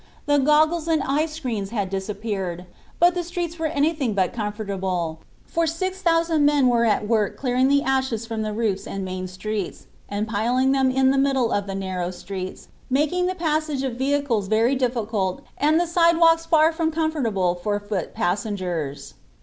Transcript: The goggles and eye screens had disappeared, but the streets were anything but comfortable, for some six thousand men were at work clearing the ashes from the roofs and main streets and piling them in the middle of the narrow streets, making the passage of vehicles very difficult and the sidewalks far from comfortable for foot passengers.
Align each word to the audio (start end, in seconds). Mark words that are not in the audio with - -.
The 0.25 0.39
goggles 0.39 0.87
and 0.87 1.03
eye 1.03 1.27
screens 1.27 1.69
had 1.69 1.91
disappeared, 1.91 2.65
but 2.99 3.13
the 3.13 3.23
streets 3.23 3.59
were 3.59 3.67
anything 3.67 4.15
but 4.15 4.33
comfortable, 4.33 5.19
for 5.45 5.67
some 5.67 5.77
six 5.77 6.01
thousand 6.01 6.43
men 6.43 6.69
were 6.69 6.85
at 6.85 7.07
work 7.07 7.37
clearing 7.37 7.67
the 7.67 7.83
ashes 7.83 8.25
from 8.25 8.41
the 8.41 8.51
roofs 8.51 8.87
and 8.87 9.05
main 9.05 9.27
streets 9.27 9.85
and 10.09 10.27
piling 10.27 10.71
them 10.71 10.89
in 10.89 11.11
the 11.11 11.19
middle 11.19 11.51
of 11.51 11.67
the 11.67 11.75
narrow 11.75 12.09
streets, 12.09 12.67
making 12.89 13.27
the 13.27 13.35
passage 13.35 13.83
of 13.83 13.93
vehicles 13.95 14.47
very 14.47 14.73
difficult 14.73 15.43
and 15.55 15.79
the 15.79 15.85
sidewalks 15.85 16.47
far 16.47 16.71
from 16.71 16.89
comfortable 16.89 17.53
for 17.53 17.79
foot 17.79 18.15
passengers. 18.15 19.13